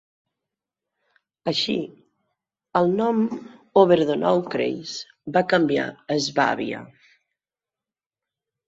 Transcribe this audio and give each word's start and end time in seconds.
Així, 1.51 1.75
el 2.81 2.89
nom 3.03 3.21
Oberdonaukreis 3.83 4.95
va 5.39 5.47
canviar 5.55 5.87
a 6.17 6.23
Swabia. 6.31 6.83